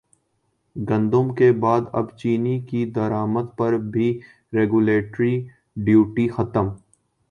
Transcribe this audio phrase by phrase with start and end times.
[0.75, 4.09] گندم کے بعد اب چینی کی درامد پر بھی
[4.53, 5.33] ریگولیٹری
[5.77, 6.69] ڈیوٹی ختم